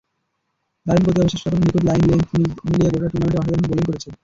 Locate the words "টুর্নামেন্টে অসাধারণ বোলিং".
3.11-3.85